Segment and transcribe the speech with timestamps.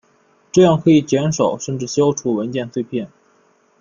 [0.51, 3.07] 这样可以减少甚至消除文件碎片。